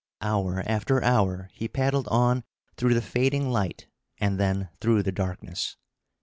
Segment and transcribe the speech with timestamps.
[0.23, 2.43] Hour after hour he paddled on
[2.75, 3.85] through the fading light,
[4.17, 5.77] and then through the darkness.